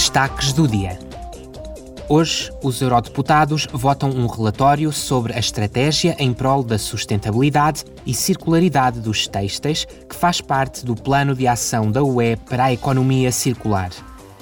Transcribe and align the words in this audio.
destaques 0.00 0.54
do 0.54 0.66
dia. 0.66 0.98
Hoje, 2.08 2.50
os 2.62 2.80
eurodeputados 2.80 3.68
votam 3.70 4.08
um 4.08 4.26
relatório 4.26 4.90
sobre 4.90 5.34
a 5.34 5.38
estratégia 5.38 6.16
em 6.18 6.32
prol 6.32 6.62
da 6.62 6.78
sustentabilidade 6.78 7.84
e 8.06 8.14
circularidade 8.14 8.98
dos 8.98 9.28
têxteis, 9.28 9.84
que 9.84 10.16
faz 10.16 10.40
parte 10.40 10.86
do 10.86 10.96
Plano 10.96 11.34
de 11.34 11.46
Ação 11.46 11.92
da 11.92 12.02
UE 12.02 12.36
para 12.48 12.64
a 12.64 12.72
Economia 12.72 13.30
Circular. 13.30 13.90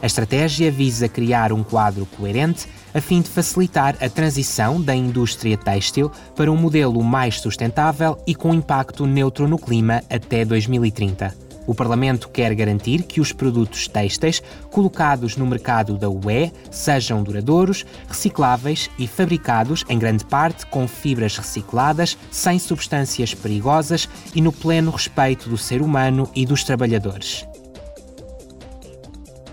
A 0.01 0.07
estratégia 0.07 0.71
visa 0.71 1.09
criar 1.09 1.53
um 1.53 1.65
quadro 1.65 2.07
coerente 2.07 2.69
a 2.95 3.01
fim 3.01 3.21
de 3.21 3.29
facilitar 3.29 3.97
a 4.01 4.09
transição 4.09 4.81
da 4.81 4.95
indústria 4.95 5.59
têxtil 5.59 6.09
para 6.37 6.53
um 6.53 6.57
modelo 6.57 7.03
mais 7.03 7.41
sustentável 7.41 8.17
e 8.25 8.33
com 8.33 8.55
impacto 8.55 9.07
neutro 9.07 9.49
no 9.49 9.59
clima 9.59 10.05
até 10.09 10.45
2030. 10.45 11.48
O 11.69 11.75
Parlamento 11.75 12.31
quer 12.31 12.55
garantir 12.55 13.03
que 13.03 13.21
os 13.21 13.31
produtos 13.31 13.87
têxteis 13.87 14.43
colocados 14.71 15.37
no 15.37 15.47
mercado 15.47 15.99
da 15.99 16.09
UE 16.09 16.51
sejam 16.71 17.23
duradouros, 17.23 17.85
recicláveis 18.09 18.89
e 18.99 19.07
fabricados, 19.07 19.85
em 19.87 19.99
grande 19.99 20.25
parte, 20.25 20.65
com 20.65 20.89
fibras 20.89 21.37
recicladas, 21.37 22.17
sem 22.31 22.59
substâncias 22.59 23.35
perigosas 23.35 24.09
e 24.35 24.41
no 24.41 24.51
pleno 24.51 24.91
respeito 24.91 25.51
do 25.51 25.59
ser 25.59 25.83
humano 25.83 26.31
e 26.35 26.47
dos 26.47 26.65
trabalhadores. 26.65 27.47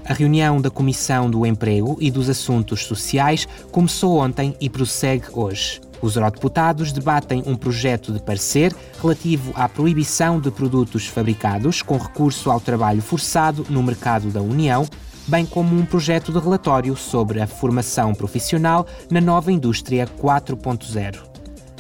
A 0.06 0.14
reunião 0.14 0.62
da 0.62 0.70
Comissão 0.70 1.30
do 1.30 1.46
Emprego 1.46 1.98
e 2.00 2.10
dos 2.10 2.30
Assuntos 2.30 2.86
Sociais 2.86 3.46
começou 3.74 4.20
ontem 4.20 4.56
e 4.62 4.70
prossegue 4.70 5.26
hoje. 5.34 5.82
Os 6.06 6.16
eurodeputados 6.16 6.92
debatem 6.92 7.42
um 7.48 7.56
projeto 7.56 8.14
de 8.14 8.22
parecer 8.22 8.72
relativo 9.02 9.52
à 9.56 9.68
proibição 9.68 10.40
de 10.40 10.52
produtos 10.52 11.08
fabricados 11.08 11.82
com 11.82 11.98
recurso 11.98 12.52
ao 12.52 12.60
trabalho 12.60 13.02
forçado 13.02 13.66
no 13.72 13.82
mercado 13.82 14.30
da 14.30 14.40
União, 14.40 14.86
bem 15.28 15.48
como 15.48 15.76
um 15.76 15.84
projeto 15.84 16.32
de 16.32 16.38
relatório 16.38 16.96
sobre 16.96 17.42
a 17.42 17.48
formação 17.48 18.14
profissional 18.14 18.86
na 19.10 19.20
nova 19.20 19.52
indústria 19.52 20.08
4.0. 20.22 21.24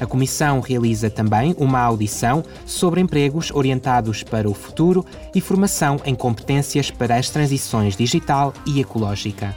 A 0.01 0.07
Comissão 0.07 0.59
realiza 0.59 1.07
também 1.07 1.55
uma 1.59 1.79
audição 1.79 2.43
sobre 2.65 3.01
empregos 3.01 3.51
orientados 3.51 4.23
para 4.23 4.49
o 4.49 4.55
futuro 4.55 5.05
e 5.35 5.39
formação 5.39 6.01
em 6.03 6.15
competências 6.15 6.89
para 6.89 7.15
as 7.15 7.29
transições 7.29 7.95
digital 7.95 8.55
e 8.65 8.81
ecológica. 8.81 9.55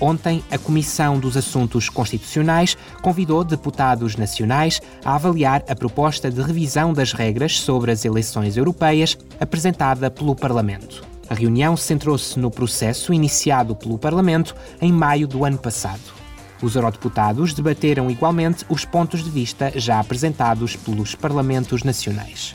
Ontem, 0.00 0.44
a 0.50 0.58
Comissão 0.58 1.18
dos 1.18 1.36
Assuntos 1.36 1.88
Constitucionais 1.88 2.76
convidou 3.00 3.42
deputados 3.42 4.14
nacionais 4.16 4.80
a 5.04 5.14
avaliar 5.14 5.64
a 5.68 5.74
proposta 5.74 6.30
de 6.30 6.40
revisão 6.42 6.92
das 6.92 7.12
regras 7.12 7.58
sobre 7.58 7.90
as 7.90 8.04
eleições 8.04 8.56
europeias 8.56 9.16
apresentada 9.40 10.10
pelo 10.10 10.36
Parlamento. 10.36 11.02
A 11.28 11.34
reunião 11.34 11.76
centrou-se 11.76 12.38
no 12.38 12.50
processo 12.50 13.12
iniciado 13.12 13.74
pelo 13.74 13.98
Parlamento 13.98 14.54
em 14.80 14.92
maio 14.92 15.26
do 15.26 15.44
ano 15.44 15.58
passado. 15.58 16.14
Os 16.62 16.74
eurodeputados 16.74 17.52
debateram 17.52 18.10
igualmente 18.10 18.64
os 18.68 18.84
pontos 18.84 19.24
de 19.24 19.30
vista 19.30 19.72
já 19.74 19.98
apresentados 19.98 20.76
pelos 20.76 21.14
parlamentos 21.14 21.82
nacionais. 21.82 22.54